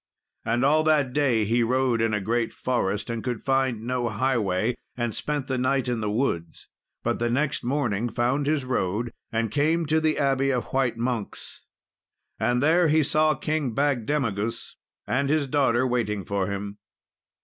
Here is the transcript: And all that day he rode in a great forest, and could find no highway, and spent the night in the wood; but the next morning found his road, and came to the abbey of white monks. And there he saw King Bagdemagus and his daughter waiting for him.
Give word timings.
And 0.43 0.65
all 0.65 0.81
that 0.85 1.13
day 1.13 1.45
he 1.45 1.61
rode 1.61 2.01
in 2.01 2.11
a 2.11 2.19
great 2.19 2.53
forest, 2.53 3.07
and 3.07 3.23
could 3.23 3.39
find 3.39 3.83
no 3.83 4.09
highway, 4.09 4.75
and 4.97 5.13
spent 5.13 5.45
the 5.45 5.59
night 5.59 5.87
in 5.87 6.01
the 6.01 6.09
wood; 6.09 6.55
but 7.03 7.19
the 7.19 7.29
next 7.29 7.63
morning 7.63 8.09
found 8.09 8.47
his 8.47 8.65
road, 8.65 9.11
and 9.31 9.51
came 9.51 9.85
to 9.85 10.01
the 10.01 10.17
abbey 10.17 10.49
of 10.49 10.65
white 10.73 10.97
monks. 10.97 11.65
And 12.39 12.63
there 12.63 12.87
he 12.87 13.03
saw 13.03 13.35
King 13.35 13.75
Bagdemagus 13.75 14.75
and 15.05 15.29
his 15.29 15.45
daughter 15.45 15.85
waiting 15.85 16.25
for 16.25 16.47
him. 16.47 16.79